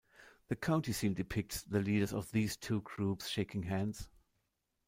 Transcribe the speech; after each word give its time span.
The 0.47 0.55
county 0.55 0.93
seal 0.93 1.13
depicts 1.13 1.61
the 1.61 1.79
leaders 1.79 2.11
of 2.11 2.31
these 2.31 2.57
two 2.57 2.81
groups 2.81 3.27
shaking 3.29 3.61
hands. 3.61 4.09